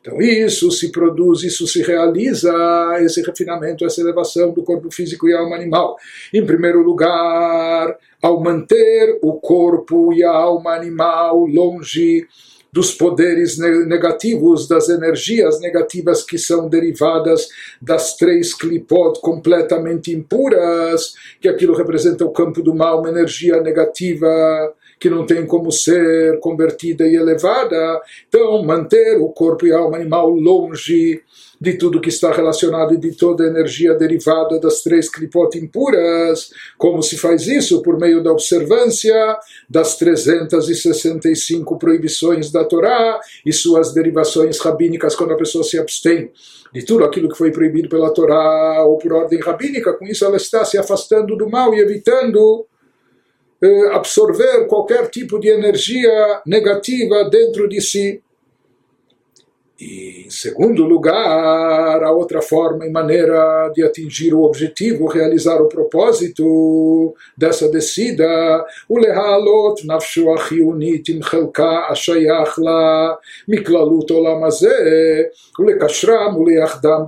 então 0.00 0.20
isso 0.20 0.70
se 0.70 0.90
produz, 0.90 1.42
isso 1.42 1.66
se 1.66 1.82
realiza, 1.82 2.52
esse 3.00 3.22
refinamento, 3.22 3.84
essa 3.84 4.00
elevação 4.00 4.52
do 4.52 4.62
corpo 4.62 4.90
físico 4.90 5.28
e 5.28 5.34
alma 5.34 5.56
animal. 5.56 5.96
Em 6.32 6.44
primeiro 6.44 6.82
lugar, 6.82 7.96
ao 8.22 8.40
manter 8.40 9.18
o 9.22 9.34
corpo 9.34 10.12
e 10.12 10.24
a 10.24 10.30
alma 10.30 10.74
animal 10.74 11.46
longe 11.46 12.26
dos 12.74 12.90
poderes 12.90 13.56
negativos, 13.56 14.66
das 14.66 14.88
energias 14.88 15.60
negativas 15.60 16.24
que 16.24 16.36
são 16.36 16.68
derivadas 16.68 17.48
das 17.80 18.16
três 18.16 18.52
clipot 18.52 19.20
completamente 19.20 20.12
impuras, 20.12 21.14
que 21.40 21.46
aquilo 21.46 21.72
representa 21.72 22.24
o 22.24 22.32
campo 22.32 22.60
do 22.60 22.74
mal, 22.74 22.98
uma 22.98 23.10
energia 23.10 23.60
negativa 23.60 24.26
que 25.04 25.10
não 25.10 25.26
tem 25.26 25.44
como 25.44 25.70
ser 25.70 26.40
convertida 26.40 27.06
e 27.06 27.14
elevada. 27.14 28.00
Então, 28.26 28.64
manter 28.64 29.20
o 29.20 29.28
corpo 29.28 29.66
e 29.66 29.72
a 29.72 29.76
alma 29.76 29.98
animal 29.98 30.30
longe 30.30 31.20
de 31.60 31.74
tudo 31.74 32.00
que 32.00 32.08
está 32.08 32.32
relacionado 32.32 32.94
e 32.94 32.96
de 32.96 33.12
toda 33.12 33.44
a 33.44 33.48
energia 33.48 33.92
derivada 33.92 34.58
das 34.58 34.82
três 34.82 35.10
clipot 35.10 35.58
impuras. 35.58 36.48
Como 36.78 37.02
se 37.02 37.18
faz 37.18 37.46
isso? 37.46 37.82
Por 37.82 38.00
meio 38.00 38.22
da 38.22 38.32
observância 38.32 39.14
das 39.68 39.98
365 39.98 41.78
proibições 41.78 42.50
da 42.50 42.64
Torá 42.64 43.20
e 43.44 43.52
suas 43.52 43.92
derivações 43.92 44.58
rabínicas 44.58 45.14
quando 45.14 45.34
a 45.34 45.36
pessoa 45.36 45.62
se 45.62 45.78
abstém 45.78 46.32
de 46.72 46.82
tudo 46.82 47.04
aquilo 47.04 47.28
que 47.28 47.36
foi 47.36 47.52
proibido 47.52 47.90
pela 47.90 48.10
Torá 48.10 48.82
ou 48.86 48.96
por 48.96 49.12
ordem 49.12 49.38
rabínica. 49.40 49.92
Com 49.92 50.06
isso 50.06 50.24
ela 50.24 50.38
está 50.38 50.64
se 50.64 50.78
afastando 50.78 51.36
do 51.36 51.50
mal 51.50 51.74
e 51.74 51.80
evitando 51.80 52.66
eh, 53.64 53.94
absorver 53.94 54.66
qualquer 54.66 55.08
tipo 55.08 55.40
de 55.40 55.48
energia 55.48 56.42
negativa 56.44 57.24
dentro 57.30 57.66
de 57.66 57.80
si. 57.80 58.20
E, 59.80 60.26
em 60.26 60.30
segundo 60.30 60.84
lugar, 60.84 62.04
a 62.04 62.12
outra 62.12 62.42
forma 62.42 62.86
e 62.86 62.90
maneira 62.90 63.72
de 63.74 63.82
atingir 63.82 64.34
o 64.34 64.42
objetivo, 64.42 65.06
realizar 65.06 65.62
o 65.62 65.68
propósito 65.68 67.14
dessa 67.38 67.66
descida, 67.70 68.26
o 68.86 68.98
lehalot 68.98 69.82
miklalut 73.48 74.12
o 74.12 75.62
lekashram 75.62 76.36
o 76.36 76.44
leachdam 76.44 77.06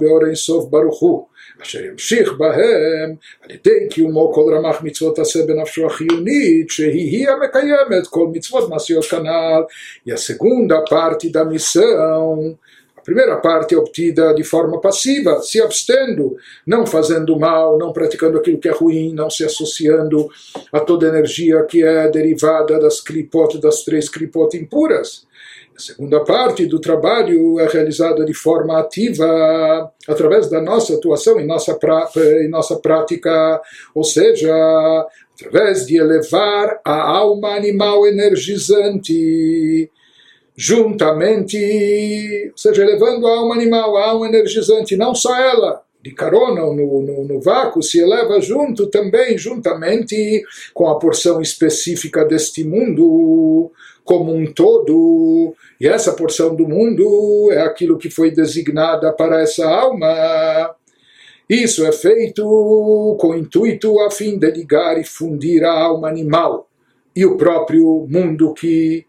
baruchu. 0.70 1.26
אשר 1.61 1.85
ימשיך 1.85 2.33
בהם 2.33 3.15
על 3.41 3.51
ידי 3.51 3.87
קיומו 3.89 4.33
כל 4.33 4.53
רמ"ח 4.55 4.81
מצוות 4.81 5.19
עשה 5.19 5.45
בנפשו 5.45 5.85
החיונית 5.85 6.69
שהיא-היא 6.69 7.29
המקיימת 7.29 8.07
כל 8.09 8.27
מצוות 8.31 8.69
מעשיות 8.69 9.05
כנ"ל. 9.05 9.63
E 10.07 10.11
a 10.11 10.17
segunda 10.17 10.83
parte 10.83 11.29
da 11.29 11.45
missão 11.45 12.57
a 13.01 13.03
primeira 13.03 13.35
parte 13.37 13.73
é 13.73 13.77
obtida 13.79 14.31
de 14.31 14.43
forma 14.43 14.79
passiva, 14.79 15.41
se 15.41 15.59
abstendo, 15.59 16.37
não 16.67 16.85
fazendo 16.85 17.35
mal, 17.35 17.75
não 17.75 17.91
praticando 17.91 18.37
aquilo 18.37 18.59
que 18.59 18.69
é 18.69 18.71
ruim, 18.71 19.11
não 19.11 19.27
se 19.27 19.43
associando 19.43 20.29
a 20.71 20.79
toda 20.79 21.07
energia 21.07 21.63
que 21.63 21.83
é 21.83 22.07
derivada 22.09 22.79
das 22.79 23.01
clipot, 23.01 23.59
das 23.59 23.83
três 23.83 24.07
clipot 24.07 24.55
impuras. 24.55 25.25
A 25.76 25.78
segunda 25.78 26.24
parte 26.24 26.64
do 26.64 26.80
trabalho 26.80 27.60
é 27.60 27.68
realizada 27.68 28.24
de 28.24 28.32
forma 28.32 28.80
ativa, 28.80 29.92
através 30.08 30.48
da 30.48 30.58
nossa 30.58 30.94
atuação 30.94 31.38
em 31.38 31.46
nossa, 31.46 31.78
em 32.40 32.48
nossa 32.48 32.76
prática, 32.76 33.60
ou 33.94 34.02
seja, 34.02 34.50
através 35.34 35.84
de 35.84 35.98
elevar 35.98 36.80
a 36.82 37.10
alma 37.18 37.54
animal 37.54 38.06
energizante 38.06 39.90
juntamente, 40.56 41.58
ou 42.52 42.56
seja, 42.56 42.82
elevando 42.82 43.26
a 43.26 43.36
alma 43.36 43.54
animal, 43.54 43.98
a 43.98 44.06
alma 44.06 44.28
energizante, 44.28 44.96
não 44.96 45.14
só 45.14 45.38
ela, 45.38 45.82
de 46.06 46.14
carona 46.14 46.62
ou 46.62 46.72
no, 46.72 47.02
no, 47.02 47.24
no, 47.24 47.40
vácuo, 47.40 47.82
se 47.82 47.98
eleva 47.98 48.40
junto 48.40 48.86
também, 48.86 49.36
juntamente 49.36 50.44
com 50.72 50.88
a 50.88 50.98
porção 51.00 51.40
específica 51.40 52.24
deste 52.24 52.62
mundo 52.62 53.72
como 54.04 54.32
um 54.32 54.46
todo, 54.46 55.52
e 55.80 55.88
essa 55.88 56.12
porção 56.12 56.54
do 56.54 56.68
mundo 56.68 57.50
é 57.50 57.62
aquilo 57.62 57.98
que 57.98 58.08
foi 58.08 58.30
designada 58.30 59.12
para 59.12 59.42
essa 59.42 59.68
alma. 59.68 60.76
Isso 61.50 61.84
é 61.84 61.90
feito 61.90 63.16
com 63.18 63.34
intuito 63.34 63.98
a 64.00 64.08
fim 64.08 64.38
de 64.38 64.48
ligar 64.48 64.96
e 65.00 65.02
fundir 65.02 65.64
a 65.64 65.72
alma 65.72 66.08
animal 66.08 66.68
e 67.16 67.26
o 67.26 67.36
próprio 67.36 68.06
mundo 68.08 68.54
que 68.54 69.04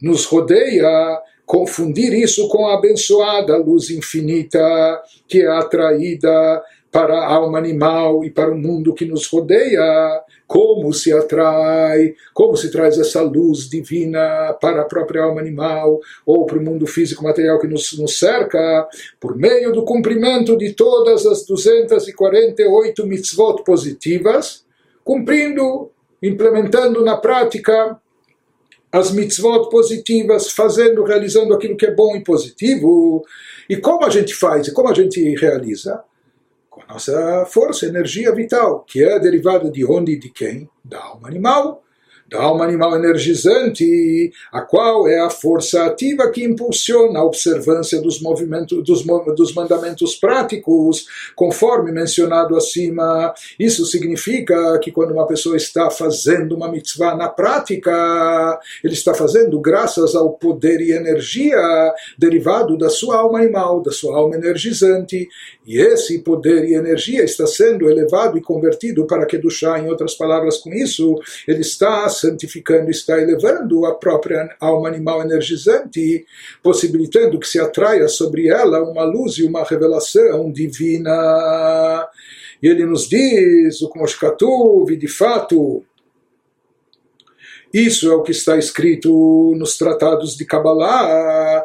nos 0.00 0.24
rodeia, 0.24 1.20
confundir 1.50 2.14
isso 2.14 2.46
com 2.46 2.68
a 2.68 2.74
abençoada 2.74 3.56
luz 3.56 3.90
infinita 3.90 5.02
que 5.26 5.40
é 5.40 5.48
atraída 5.48 6.62
para 6.92 7.12
a 7.12 7.26
alma 7.26 7.58
animal 7.58 8.24
e 8.24 8.30
para 8.30 8.52
o 8.52 8.56
mundo 8.56 8.94
que 8.94 9.04
nos 9.04 9.26
rodeia, 9.26 10.22
como 10.46 10.92
se 10.92 11.12
atrai, 11.12 12.14
como 12.32 12.56
se 12.56 12.70
traz 12.70 12.96
essa 13.00 13.20
luz 13.22 13.68
divina 13.68 14.56
para 14.60 14.82
a 14.82 14.84
própria 14.84 15.24
alma 15.24 15.40
animal 15.40 15.98
ou 16.24 16.46
para 16.46 16.56
o 16.56 16.62
mundo 16.62 16.86
físico 16.86 17.24
material 17.24 17.58
que 17.58 17.66
nos, 17.66 17.98
nos 17.98 18.16
cerca, 18.16 18.88
por 19.18 19.36
meio 19.36 19.72
do 19.72 19.84
cumprimento 19.84 20.56
de 20.56 20.72
todas 20.72 21.26
as 21.26 21.44
248 21.46 23.04
mitzvot 23.08 23.64
positivas, 23.64 24.64
cumprindo, 25.02 25.90
implementando 26.22 27.04
na 27.04 27.16
prática 27.16 28.00
as 28.92 29.12
mitzvot 29.12 29.70
positivas, 29.70 30.50
fazendo, 30.50 31.04
realizando 31.04 31.54
aquilo 31.54 31.76
que 31.76 31.86
é 31.86 31.94
bom 31.94 32.16
e 32.16 32.24
positivo. 32.24 33.24
E 33.68 33.76
como 33.76 34.04
a 34.04 34.10
gente 34.10 34.34
faz 34.34 34.66
e 34.66 34.72
como 34.72 34.88
a 34.88 34.94
gente 34.94 35.34
realiza? 35.36 36.02
com 36.70 36.80
a 36.82 36.94
nossa 36.94 37.44
força, 37.46 37.86
energia 37.86 38.32
vital, 38.32 38.84
que 38.84 39.02
é 39.02 39.18
derivada 39.18 39.70
de 39.70 39.84
onde 39.84 40.12
e 40.12 40.18
de 40.18 40.30
quem? 40.30 40.68
Da 40.84 41.00
alma 41.00 41.28
animal 41.28 41.82
da 42.30 42.40
alma 42.40 42.64
animal 42.64 42.94
energizante, 42.96 44.32
a 44.52 44.60
qual 44.60 45.08
é 45.08 45.18
a 45.18 45.28
força 45.28 45.84
ativa 45.84 46.30
que 46.30 46.44
impulsiona 46.44 47.18
a 47.18 47.24
observância 47.24 48.00
dos 48.00 48.20
movimentos 48.20 48.84
dos, 48.84 49.04
dos 49.36 49.52
mandamentos 49.52 50.14
práticos, 50.14 51.06
conforme 51.34 51.90
mencionado 51.90 52.56
acima. 52.56 53.34
Isso 53.58 53.84
significa 53.84 54.78
que 54.78 54.92
quando 54.92 55.12
uma 55.12 55.26
pessoa 55.26 55.56
está 55.56 55.90
fazendo 55.90 56.54
uma 56.54 56.70
mitzvah 56.70 57.16
na 57.16 57.28
prática, 57.28 58.60
ele 58.84 58.94
está 58.94 59.12
fazendo 59.12 59.58
graças 59.60 60.14
ao 60.14 60.30
poder 60.30 60.80
e 60.80 60.92
energia 60.92 61.58
derivado 62.16 62.78
da 62.78 62.88
sua 62.88 63.16
alma 63.16 63.40
animal, 63.40 63.82
da 63.82 63.90
sua 63.90 64.16
alma 64.16 64.36
energizante, 64.36 65.28
e 65.66 65.78
esse 65.78 66.20
poder 66.20 66.64
e 66.64 66.74
energia 66.74 67.24
está 67.24 67.46
sendo 67.46 67.90
elevado 67.90 68.38
e 68.38 68.40
convertido 68.40 69.06
para 69.06 69.26
que 69.26 69.38
do 69.38 69.50
chá, 69.50 69.78
em 69.78 69.88
outras 69.88 70.14
palavras, 70.14 70.58
com 70.58 70.72
isso, 70.72 71.16
ele 71.46 71.60
está 71.60 72.08
santificando, 72.20 72.90
está 72.90 73.20
elevando 73.20 73.84
a 73.86 73.94
própria 73.94 74.54
alma 74.60 74.88
animal 74.88 75.22
energizante, 75.22 76.24
possibilitando 76.62 77.38
que 77.38 77.48
se 77.48 77.58
atraia 77.58 78.08
sobre 78.08 78.48
ela 78.48 78.82
uma 78.82 79.04
luz 79.04 79.38
e 79.38 79.44
uma 79.44 79.64
revelação 79.64 80.50
divina. 80.52 82.08
E 82.62 82.68
ele 82.68 82.84
nos 82.84 83.08
diz, 83.08 83.80
o 83.80 83.90
Kmoshkatuv, 83.90 84.96
de 84.96 85.08
fato, 85.08 85.82
isso 87.72 88.10
é 88.10 88.14
o 88.14 88.22
que 88.22 88.32
está 88.32 88.56
escrito 88.56 89.54
nos 89.56 89.78
tratados 89.78 90.36
de 90.36 90.44
Kabbalah, 90.44 91.64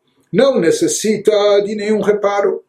não 0.31 0.59
necessita 0.59 1.31
de 1.61 1.75
nenhum 1.75 2.01
reparo. 2.01 2.63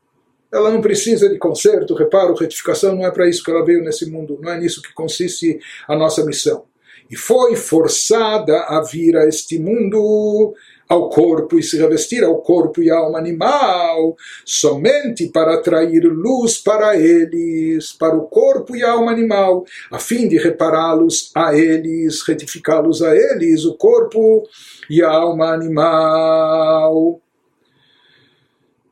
Ela 0.53 0.71
não 0.71 0.81
precisa 0.81 1.29
de 1.29 1.39
conserto, 1.39 1.95
reparo, 1.95 2.35
retificação, 2.35 2.95
não 2.95 3.07
é 3.07 3.11
para 3.11 3.29
isso 3.29 3.43
que 3.43 3.51
ela 3.51 3.65
veio 3.65 3.83
nesse 3.83 4.11
mundo, 4.11 4.39
não 4.43 4.53
é 4.53 4.61
nisso 4.61 4.83
que 4.83 4.93
consiste 4.93 5.59
a 5.89 5.97
nossa 5.97 6.25
missão. 6.25 6.65
E 7.11 7.17
foi 7.17 7.57
forçada 7.57 8.61
a 8.65 8.83
vir 8.83 9.17
a 9.17 9.27
este 9.27 9.59
mundo 9.59 10.55
ao 10.93 11.09
corpo 11.09 11.59
e 11.59 11.63
se 11.63 11.79
revestir 11.79 12.23
ao 12.23 12.43
corpo 12.43 12.83
e 12.83 12.91
alma 12.91 13.19
animal, 13.19 14.15
somente 14.45 15.27
para 15.29 15.55
atrair 15.55 16.05
luz 16.05 16.59
para 16.59 16.99
eles, 16.99 17.93
para 17.93 18.15
o 18.15 18.27
corpo 18.27 18.77
e 18.77 18.83
alma 18.83 19.11
animal, 19.11 19.65
a 19.91 19.99
fim 19.99 20.29
de 20.29 20.37
repará-los 20.37 21.31
a 21.35 21.57
eles, 21.57 22.23
retificá-los 22.29 23.03
a 23.03 23.17
eles, 23.17 23.65
o 23.65 23.75
corpo 23.75 24.47
e 24.91 25.03
a 25.03 25.11
alma 25.11 25.55
animal. 25.55 27.22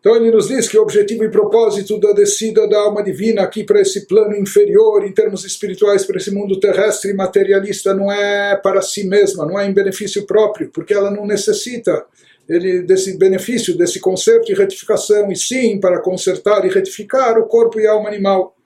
Então 0.00 0.16
ele 0.16 0.30
nos 0.30 0.48
diz 0.48 0.66
que 0.66 0.78
o 0.78 0.82
objetivo 0.82 1.24
e 1.24 1.30
propósito 1.30 2.00
da 2.00 2.12
descida 2.12 2.66
da 2.66 2.78
alma 2.78 3.02
divina 3.02 3.42
aqui 3.42 3.62
para 3.62 3.82
esse 3.82 4.06
plano 4.06 4.34
inferior, 4.34 5.04
em 5.04 5.12
termos 5.12 5.44
espirituais, 5.44 6.06
para 6.06 6.16
esse 6.16 6.30
mundo 6.30 6.58
terrestre 6.58 7.10
e 7.10 7.14
materialista, 7.14 7.94
não 7.94 8.10
é 8.10 8.56
para 8.56 8.80
si 8.80 9.06
mesma, 9.06 9.44
não 9.44 9.60
é 9.60 9.66
em 9.66 9.74
benefício 9.74 10.24
próprio, 10.24 10.70
porque 10.72 10.94
ela 10.94 11.10
não 11.10 11.26
necessita 11.26 12.06
ele, 12.48 12.80
desse 12.80 13.18
benefício, 13.18 13.76
desse 13.76 14.00
conserto 14.00 14.50
e 14.50 14.54
retificação, 14.54 15.30
e 15.30 15.36
sim 15.36 15.78
para 15.78 16.00
consertar 16.00 16.64
e 16.64 16.70
retificar 16.70 17.38
o 17.38 17.46
corpo 17.46 17.78
e 17.78 17.86
a 17.86 17.92
alma 17.92 18.08
animal. 18.08 18.56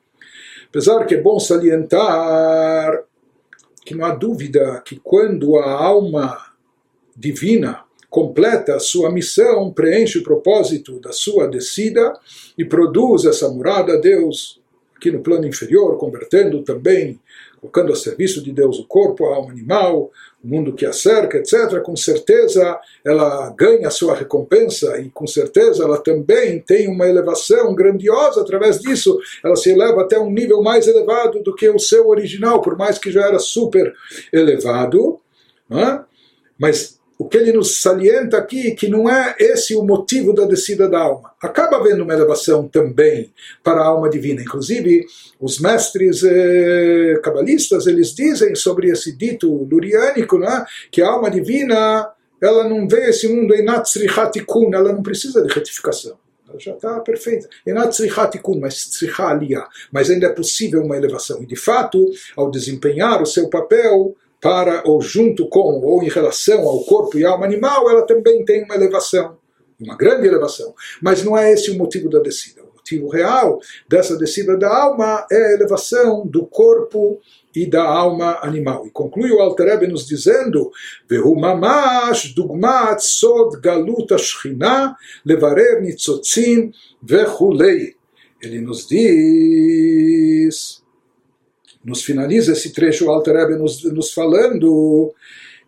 Apesar 0.69 1.05
que 1.05 1.17
é 1.17 1.21
bom 1.21 1.41
salientar 1.41 3.03
que 3.85 3.95
não 3.95 4.05
há 4.05 4.15
dúvida 4.15 4.81
que 4.85 5.01
quando 5.03 5.59
a 5.59 5.71
alma 5.71 6.39
divina 7.17 7.84
completa 8.15 8.77
a 8.77 8.79
sua 8.79 9.11
missão, 9.11 9.73
preenche 9.73 10.21
o 10.21 10.23
propósito 10.23 11.01
da 11.01 11.11
sua 11.11 11.49
descida 11.49 12.13
e 12.57 12.65
produz 12.65 13.25
essa 13.25 13.49
morada 13.49 13.95
a 13.95 13.97
Deus 13.97 14.63
aqui 14.95 15.11
no 15.11 15.21
plano 15.21 15.45
inferior, 15.49 15.99
convertendo 15.99 16.63
também, 16.63 17.19
colocando 17.61 17.93
a 17.93 17.97
serviço 17.97 18.41
de 18.41 18.53
Deus 18.53 18.79
o 18.79 18.87
corpo, 18.87 19.27
a 19.27 19.35
alma 19.35 19.51
animal, 19.51 20.13
o 20.45 20.47
mundo 20.47 20.73
que 20.73 20.87
a 20.87 20.93
cerca, 20.93 21.39
etc. 21.39 21.83
Com 21.83 21.97
certeza 21.97 22.79
ela 23.05 23.51
ganha 23.51 23.89
a 23.89 23.91
sua 23.91 24.15
recompensa 24.15 24.97
e 25.01 25.11
com 25.11 25.27
certeza 25.27 25.83
ela 25.83 25.99
também 25.99 26.61
tem 26.61 26.87
uma 26.87 27.09
elevação 27.09 27.75
grandiosa 27.75 28.43
através 28.43 28.79
disso. 28.79 29.19
Ela 29.45 29.57
se 29.57 29.71
eleva 29.71 30.03
até 30.03 30.21
um 30.21 30.31
nível 30.31 30.63
mais 30.63 30.87
elevado 30.87 31.43
do 31.43 31.53
que 31.53 31.69
o 31.69 31.81
seu 31.81 32.07
original, 32.07 32.63
por 32.63 32.79
mais 32.79 32.97
que 32.97 33.11
já 33.11 33.27
era 33.27 33.41
super 33.41 33.93
elevado. 34.33 35.19
É? 35.69 35.99
Mas 36.57 36.94
o 37.19 37.29
que 37.29 37.37
ele 37.37 37.53
nos 37.53 37.81
salienta 37.81 38.37
aqui 38.37 38.73
que 38.73 38.89
não 38.89 39.09
é 39.09 39.37
esse 39.39 39.75
o 39.75 39.85
motivo 39.85 40.33
da 40.33 40.45
descida 40.45 40.89
da 40.89 41.01
alma. 41.01 41.33
Acaba 41.41 41.77
havendo 41.77 42.03
uma 42.03 42.13
elevação 42.13 42.67
também 42.67 43.33
para 43.63 43.81
a 43.81 43.87
alma 43.87 44.11
divina. 44.11 44.43
Inclusive, 44.43 45.07
os 45.41 45.61
mestres 45.61 46.23
eh, 46.25 47.21
cabalistas, 47.23 47.87
eles 47.87 48.15
dizem 48.15 48.55
sobre 48.55 48.89
esse 48.89 49.17
dito 49.17 49.49
luriânico, 49.71 50.39
né, 50.39 50.65
que 50.91 51.03
a 51.03 51.09
alma 51.09 51.31
divina 51.31 52.11
ela 52.43 52.69
não 52.69 52.87
vê 52.87 53.09
esse 53.09 53.29
mundo 53.29 53.55
em 53.55 53.65
natsrihatikun, 53.65 54.75
ela 54.75 54.93
não 54.93 55.03
precisa 55.03 55.41
de 55.41 55.53
retificação. 55.53 56.19
Ela 56.49 56.61
já 56.61 56.73
está 56.73 57.01
perfeita. 57.01 57.49
Enatsrihatikun, 57.67 58.61
mas 58.61 58.87
tsriha 58.87 59.67
Mas 59.91 60.11
ainda 60.11 60.27
é 60.27 60.31
possível 60.31 60.83
uma 60.83 60.97
elevação. 60.97 61.43
E 61.43 61.47
de 61.47 61.57
fato, 61.57 62.05
ao 62.37 62.51
desempenhar 62.51 63.23
o 63.23 63.27
seu 63.27 63.49
papel, 63.49 64.15
para 64.45 64.83
ou 64.85 65.01
junto 65.01 65.49
com 65.49 65.81
ou 65.81 66.03
em 66.03 66.09
relação 66.11 66.69
ao 66.69 66.85
corpo 66.85 67.19
e 67.19 67.25
alma 67.25 67.47
animal, 67.47 67.89
ela 67.89 68.03
também 68.03 68.45
tem 68.45 68.63
uma 68.63 68.75
elevação, 68.75 69.39
uma 69.81 69.97
grande 69.97 70.27
elevação. 70.27 70.75
Mas 71.01 71.25
não 71.25 71.35
é 71.35 71.51
esse 71.51 71.71
o 71.71 71.79
motivo 71.79 72.11
da 72.11 72.19
descida. 72.19 72.63
O 72.63 72.77
motivo 72.77 73.09
real 73.09 73.59
dessa 73.89 74.19
descida 74.19 74.55
da 74.59 74.69
alma 74.69 75.27
é 75.33 75.47
a 75.47 75.53
elevação 75.55 76.27
do 76.27 76.45
corpo 76.45 77.19
e 77.57 77.65
da 77.65 77.85
alma 77.85 78.39
animal. 78.43 78.87
E 78.87 78.91
conclui 78.91 79.31
o 79.33 79.41
Alter 79.41 79.67
Rebbe 79.67 79.87
nos 79.87 80.07
dizendo: 80.07 80.71
"Vehu 81.09 81.35
mamash 81.37 82.35
dugmat 82.35 83.01
sod 83.01 83.59
galut 83.63 84.13
ashchina 84.13 84.95
levarer 85.25 85.81
nitzotzim 85.81 86.71
vechulei." 87.03 87.95
Ele 88.43 88.61
nos 88.61 88.87
diz 88.87 90.34
nos 91.85 92.03
finaliza 92.03 92.53
esse 92.53 92.73
trecho 92.73 93.07
o 93.07 93.11
Alter 93.11 93.59
nos, 93.59 93.85
nos 93.85 94.13
falando 94.13 95.13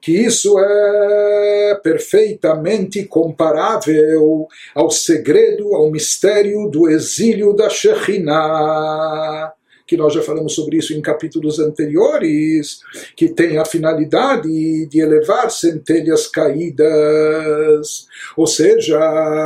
que 0.00 0.12
isso 0.12 0.58
é 0.58 1.80
perfeitamente 1.82 3.04
comparável 3.04 4.46
ao 4.74 4.90
segredo, 4.90 5.74
ao 5.74 5.90
mistério 5.90 6.68
do 6.68 6.88
exílio 6.88 7.52
da 7.52 7.68
Shekhinah 7.68 9.52
que 9.86 9.96
nós 9.96 10.12
já 10.12 10.20
falamos 10.20 10.54
sobre 10.54 10.78
isso 10.78 10.92
em 10.92 11.00
capítulos 11.00 11.60
anteriores, 11.60 12.80
que 13.14 13.28
tem 13.28 13.56
a 13.56 13.64
finalidade 13.64 14.86
de 14.86 15.00
elevar 15.00 15.48
centelhas 15.50 16.26
caídas. 16.26 18.08
Ou 18.36 18.46
seja, 18.48 18.98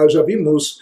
já 0.08 0.22
vimos 0.22 0.78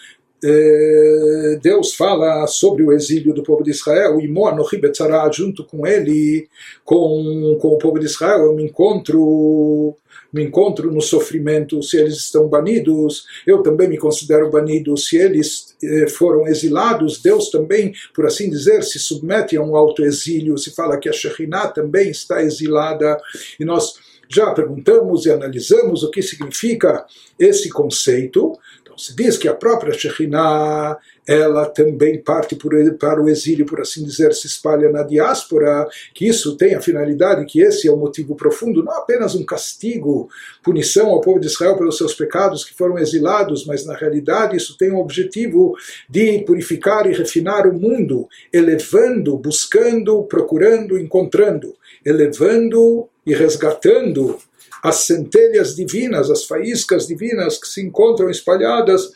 Deus 1.61 1.93
fala 1.95 2.47
sobre 2.47 2.83
o 2.83 2.93
exílio 2.93 3.33
do 3.33 3.43
povo 3.43 3.63
de 3.63 3.71
Israel, 3.71 4.19
e 4.19 4.27
Moanochi 4.27 4.77
Betzara, 4.77 5.29
junto 5.31 5.63
com 5.65 5.85
ele, 5.85 6.47
com, 6.85 7.57
com 7.61 7.69
o 7.69 7.77
povo 7.77 7.99
de 7.99 8.05
Israel, 8.05 8.43
eu 8.43 8.55
me 8.55 8.63
encontro, 8.63 9.95
me 10.31 10.43
encontro 10.43 10.91
no 10.91 11.01
sofrimento, 11.01 11.83
se 11.83 11.97
eles 11.97 12.15
estão 12.15 12.47
banidos, 12.47 13.25
eu 13.45 13.61
também 13.61 13.89
me 13.89 13.97
considero 13.97 14.49
banido, 14.49 14.95
se 14.95 15.17
eles 15.17 15.75
eh, 15.83 16.07
foram 16.07 16.47
exilados, 16.47 17.21
Deus 17.21 17.49
também, 17.49 17.93
por 18.13 18.25
assim 18.25 18.49
dizer, 18.49 18.83
se 18.83 18.99
submete 18.99 19.57
a 19.57 19.61
um 19.61 19.75
autoexílio, 19.75 20.57
se 20.57 20.73
fala 20.73 20.97
que 20.97 21.09
a 21.09 21.13
Shekhinah 21.13 21.67
também 21.69 22.09
está 22.09 22.41
exilada, 22.41 23.19
e 23.59 23.65
nós 23.65 23.95
já 24.29 24.53
perguntamos 24.53 25.25
e 25.25 25.31
analisamos 25.31 26.03
o 26.03 26.11
que 26.11 26.21
significa 26.21 27.05
esse 27.37 27.67
conceito, 27.69 28.57
se 28.99 29.15
diz 29.15 29.37
que 29.37 29.47
a 29.47 29.53
própria 29.53 29.93
Shekhinah, 29.93 30.97
ela 31.25 31.65
também 31.69 32.21
parte 32.21 32.53
por, 32.53 32.73
para 32.95 33.21
o 33.21 33.29
exílio, 33.29 33.65
por 33.65 33.79
assim 33.79 34.03
dizer, 34.03 34.33
se 34.33 34.45
espalha 34.45 34.91
na 34.91 35.03
diáspora, 35.03 35.87
que 36.13 36.27
isso 36.27 36.57
tem 36.57 36.75
a 36.75 36.81
finalidade, 36.81 37.45
que 37.45 37.61
esse 37.61 37.87
é 37.87 37.91
o 37.91 37.95
motivo 37.95 38.35
profundo, 38.35 38.83
não 38.83 38.91
apenas 38.91 39.35
um 39.35 39.45
castigo, 39.45 40.27
punição 40.61 41.07
ao 41.11 41.21
povo 41.21 41.39
de 41.39 41.47
Israel 41.47 41.77
pelos 41.77 41.97
seus 41.97 42.13
pecados 42.13 42.65
que 42.65 42.73
foram 42.73 42.99
exilados, 42.99 43.65
mas 43.65 43.85
na 43.85 43.95
realidade 43.95 44.57
isso 44.57 44.77
tem 44.77 44.91
o 44.91 44.99
objetivo 44.99 45.77
de 46.09 46.39
purificar 46.39 47.09
e 47.09 47.15
refinar 47.15 47.67
o 47.67 47.73
mundo, 47.73 48.27
elevando, 48.51 49.37
buscando, 49.37 50.23
procurando, 50.23 50.99
encontrando, 50.99 51.73
elevando 52.05 53.07
e 53.25 53.33
resgatando 53.33 54.37
as 54.83 54.97
centelhas 54.97 55.75
divinas, 55.75 56.29
as 56.29 56.45
faíscas 56.45 57.07
divinas 57.07 57.57
que 57.57 57.67
se 57.67 57.81
encontram 57.81 58.29
espalhadas 58.29 59.11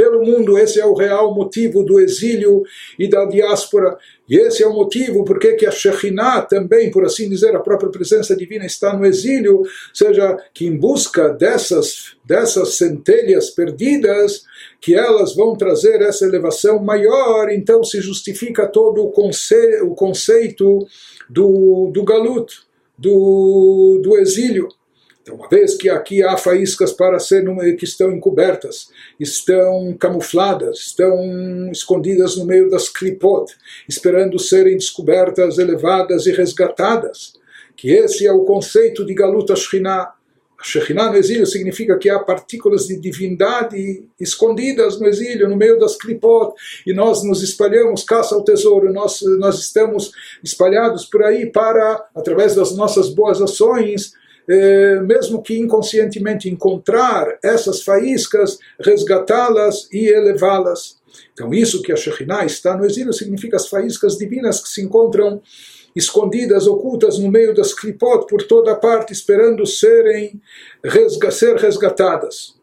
pelo 0.00 0.24
mundo. 0.24 0.58
Esse 0.58 0.80
é 0.80 0.86
o 0.86 0.94
real 0.94 1.34
motivo 1.34 1.82
do 1.82 2.00
exílio 2.00 2.62
e 2.98 3.06
da 3.06 3.26
diáspora. 3.26 3.98
E 4.26 4.34
esse 4.34 4.62
é 4.62 4.66
o 4.66 4.72
motivo 4.72 5.24
porque 5.26 5.52
que 5.52 5.66
a 5.66 5.70
Shekhinah 5.70 6.40
também, 6.42 6.90
por 6.90 7.04
assim 7.04 7.28
dizer, 7.28 7.54
a 7.54 7.60
própria 7.60 7.90
presença 7.90 8.34
divina 8.34 8.64
está 8.64 8.96
no 8.96 9.04
exílio, 9.04 9.62
seja 9.92 10.38
que 10.54 10.66
em 10.66 10.74
busca 10.74 11.28
dessas, 11.28 12.16
dessas 12.24 12.76
centelhas 12.76 13.50
perdidas, 13.50 14.42
que 14.80 14.94
elas 14.94 15.34
vão 15.34 15.54
trazer 15.54 16.00
essa 16.00 16.24
elevação 16.24 16.82
maior, 16.82 17.50
então 17.50 17.84
se 17.84 18.00
justifica 18.00 18.66
todo 18.66 19.02
o, 19.04 19.10
conce, 19.10 19.82
o 19.82 19.94
conceito 19.94 20.78
do, 21.28 21.90
do 21.92 22.02
galuto 22.04 22.69
do, 23.00 23.98
do 24.02 24.18
exílio. 24.18 24.68
Então, 25.22 25.34
uma 25.34 25.48
vez 25.48 25.74
que 25.74 25.88
aqui 25.88 26.22
há 26.22 26.36
faíscas 26.36 26.92
para 26.92 27.18
ser 27.18 27.44
que 27.76 27.84
estão 27.84 28.10
encobertas, 28.10 28.88
estão 29.18 29.94
camufladas, 29.98 30.78
estão 30.78 31.70
escondidas 31.70 32.36
no 32.36 32.44
meio 32.44 32.70
das 32.70 32.88
clipot, 32.88 33.52
esperando 33.88 34.38
serem 34.38 34.76
descobertas, 34.76 35.58
elevadas 35.58 36.26
e 36.26 36.32
resgatadas, 36.32 37.34
que 37.76 37.90
esse 37.90 38.26
é 38.26 38.32
o 38.32 38.44
conceito 38.44 39.04
de 39.04 39.14
Galuta 39.14 39.56
Shekhinah. 39.56 40.12
Shekhinah 40.62 41.10
no 41.10 41.16
exílio 41.16 41.46
significa 41.46 41.98
que 41.98 42.10
há 42.10 42.18
partículas 42.18 42.86
de 42.86 42.98
divindade 42.98 44.04
escondidas 44.18 45.00
no 45.00 45.06
exílio, 45.06 45.48
no 45.48 45.56
meio 45.56 45.78
das 45.78 45.96
clipot, 45.96 46.54
e 46.86 46.92
nós 46.92 47.22
nos 47.22 47.42
espalhamos, 47.42 48.04
caça 48.04 48.34
ao 48.34 48.44
tesouro, 48.44 48.92
nós, 48.92 49.20
nós 49.38 49.58
estamos 49.58 50.12
espalhados 50.42 51.04
por 51.06 51.22
aí 51.22 51.46
para, 51.46 52.04
através 52.14 52.54
das 52.54 52.76
nossas 52.76 53.08
boas 53.08 53.40
ações, 53.40 54.12
eh, 54.48 55.00
mesmo 55.02 55.42
que 55.42 55.58
inconscientemente 55.58 56.48
encontrar 56.48 57.38
essas 57.42 57.82
faíscas, 57.82 58.58
resgatá-las 58.80 59.88
e 59.92 60.08
elevá-las. 60.08 60.98
Então, 61.32 61.52
isso 61.54 61.82
que 61.82 61.92
a 61.92 61.96
Shekhinah 61.96 62.44
está 62.44 62.76
no 62.76 62.84
exílio 62.84 63.12
significa 63.12 63.56
as 63.56 63.68
faíscas 63.68 64.16
divinas 64.16 64.60
que 64.60 64.68
se 64.68 64.82
encontram 64.82 65.40
escondidas, 65.94 66.66
ocultas 66.66 67.18
no 67.18 67.30
meio 67.30 67.54
das 67.54 67.74
clipot 67.74 68.26
por 68.26 68.42
toda 68.42 68.74
parte, 68.74 69.12
esperando 69.12 69.66
serem 69.66 70.40
resga 70.84 71.30
ser 71.30 71.56
resgatadas. 71.56 72.58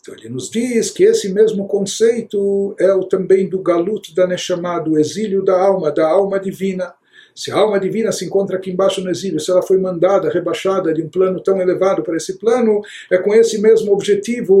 Então 0.00 0.14
ele 0.14 0.28
nos 0.28 0.48
diz 0.48 0.90
que 0.90 1.04
esse 1.04 1.32
mesmo 1.32 1.66
conceito 1.68 2.74
é 2.78 2.92
o 2.92 3.04
também 3.04 3.48
do 3.48 3.60
galut 3.60 4.14
da 4.14 4.26
Neshama, 4.26 4.80
do 4.80 4.98
exílio 4.98 5.44
da 5.44 5.60
alma, 5.60 5.90
da 5.90 6.08
alma 6.08 6.40
divina. 6.40 6.94
Se 7.38 7.52
a 7.52 7.56
alma 7.56 7.78
divina 7.78 8.10
se 8.10 8.24
encontra 8.24 8.56
aqui 8.56 8.68
embaixo 8.68 9.00
no 9.00 9.08
exílio, 9.08 9.38
se 9.38 9.48
ela 9.48 9.62
foi 9.62 9.78
mandada, 9.78 10.28
rebaixada 10.28 10.92
de 10.92 11.00
um 11.00 11.08
plano 11.08 11.40
tão 11.40 11.62
elevado 11.62 12.02
para 12.02 12.16
esse 12.16 12.36
plano, 12.36 12.80
é 13.08 13.16
com 13.16 13.32
esse 13.32 13.60
mesmo 13.62 13.92
objetivo 13.92 14.58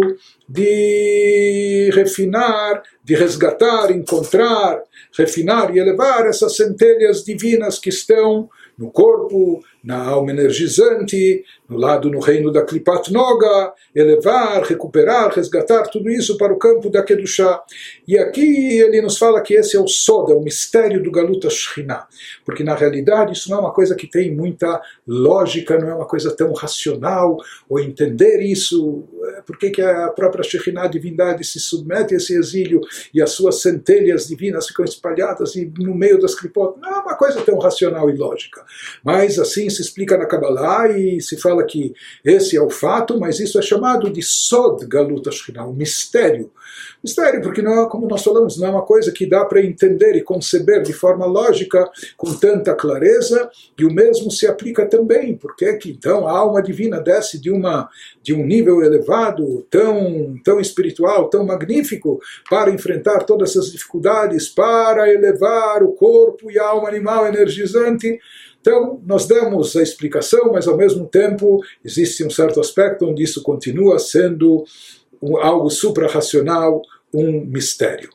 de 0.48 1.90
refinar, 1.92 2.80
de 3.02 3.16
resgatar, 3.16 3.90
encontrar, 3.90 4.80
refinar 5.12 5.74
e 5.74 5.80
elevar 5.80 6.24
essas 6.26 6.54
centelhas 6.54 7.24
divinas 7.24 7.80
que 7.80 7.88
estão 7.88 8.48
no 8.78 8.92
corpo, 8.92 9.60
na 9.82 10.02
alma 10.02 10.30
energizante, 10.30 11.44
no 11.68 11.76
lado 11.76 12.10
no 12.10 12.18
reino 12.18 12.50
da 12.50 12.62
Klipat 12.62 13.12
Noga, 13.12 13.72
elevar, 13.94 14.62
recuperar, 14.62 15.32
resgatar 15.32 15.82
tudo 15.84 16.10
isso 16.10 16.36
para 16.36 16.52
o 16.52 16.58
campo 16.58 16.90
da 16.90 17.02
Kedushá. 17.02 17.62
E 18.06 18.18
aqui 18.18 18.78
ele 18.78 19.00
nos 19.00 19.18
fala 19.18 19.40
que 19.40 19.54
esse 19.54 19.76
é 19.76 19.80
o 19.80 19.86
Soda, 19.86 20.34
o 20.34 20.42
mistério 20.42 21.02
do 21.02 21.10
Galuta 21.10 21.48
Shekhinah, 21.48 22.06
porque 22.44 22.64
na 22.64 22.74
realidade 22.74 23.32
isso 23.32 23.50
não 23.50 23.58
é 23.58 23.60
uma 23.60 23.72
coisa 23.72 23.94
que 23.94 24.06
tem 24.06 24.34
muita 24.34 24.80
lógica, 25.06 25.78
não 25.78 25.88
é 25.88 25.94
uma 25.94 26.06
coisa 26.06 26.34
tão 26.34 26.52
racional, 26.52 27.36
ou 27.68 27.78
entender 27.78 28.40
isso, 28.40 29.04
é, 29.36 29.42
por 29.42 29.58
que 29.58 29.80
a 29.80 30.08
própria 30.08 30.42
Shekhinah, 30.42 30.88
divindade, 30.88 31.44
se 31.44 31.60
submete 31.60 32.14
a 32.14 32.16
esse 32.16 32.34
exílio 32.34 32.80
e 33.12 33.22
as 33.22 33.30
suas 33.30 33.60
centelhas 33.60 34.26
divinas 34.26 34.66
ficam 34.66 34.84
espalhadas 34.84 35.54
e 35.54 35.70
no 35.78 35.94
meio 35.94 36.18
das 36.18 36.34
Klipot, 36.34 36.78
não 36.80 36.88
é 36.88 36.98
uma 37.00 37.14
coisa 37.14 37.40
tão 37.42 37.58
racional 37.58 38.10
e 38.10 38.16
lógica. 38.16 38.64
Mas 39.04 39.38
assim 39.38 39.67
se 39.70 39.82
explica 39.82 40.16
na 40.16 40.26
Kabbalah 40.26 40.88
e 40.88 41.20
se 41.20 41.36
fala 41.36 41.64
que 41.64 41.94
esse 42.24 42.56
é 42.56 42.62
o 42.62 42.70
fato, 42.70 43.18
mas 43.18 43.40
isso 43.40 43.58
é 43.58 43.62
chamado 43.62 44.10
de 44.10 44.22
Sod 44.22 44.86
Galut 44.86 45.28
Ashkinah, 45.28 45.66
o 45.66 45.72
mistério. 45.72 46.50
Mistério, 47.02 47.40
porque 47.42 47.62
não 47.62 47.84
é, 47.84 47.88
como 47.88 48.08
nós 48.08 48.22
falamos, 48.22 48.58
não 48.58 48.66
é 48.66 48.70
uma 48.70 48.82
coisa 48.82 49.12
que 49.12 49.26
dá 49.26 49.44
para 49.44 49.62
entender 49.62 50.16
e 50.16 50.22
conceber 50.22 50.82
de 50.82 50.92
forma 50.92 51.26
lógica 51.26 51.88
com 52.16 52.34
tanta 52.34 52.74
clareza, 52.74 53.48
e 53.78 53.84
o 53.84 53.92
mesmo 53.92 54.30
se 54.30 54.46
aplica 54.46 54.84
também, 54.86 55.36
porque 55.36 55.74
que 55.74 55.90
então 55.90 56.26
a 56.26 56.32
alma 56.32 56.60
divina 56.60 57.00
desce 57.00 57.40
de 57.40 57.50
uma 57.50 57.88
de 58.22 58.34
um 58.34 58.44
nível 58.44 58.82
elevado, 58.82 59.64
tão 59.70 60.36
tão 60.44 60.60
espiritual, 60.60 61.28
tão 61.30 61.44
magnífico, 61.46 62.20
para 62.50 62.70
enfrentar 62.70 63.20
todas 63.20 63.50
essas 63.50 63.70
dificuldades, 63.70 64.48
para 64.48 65.08
elevar 65.12 65.82
o 65.82 65.92
corpo 65.92 66.50
e 66.50 66.58
a 66.58 66.66
alma 66.66 66.88
animal 66.88 67.26
energizante 67.26 68.18
então, 68.60 69.00
nós 69.06 69.26
damos 69.26 69.76
a 69.76 69.82
explicação, 69.82 70.52
mas 70.52 70.66
ao 70.66 70.76
mesmo 70.76 71.06
tempo 71.06 71.60
existe 71.84 72.24
um 72.24 72.30
certo 72.30 72.60
aspecto 72.60 73.06
onde 73.06 73.22
isso 73.22 73.42
continua 73.42 73.98
sendo 73.98 74.64
algo 75.40 75.70
suprarracional, 75.70 76.82
um 77.14 77.44
mistério. 77.44 78.10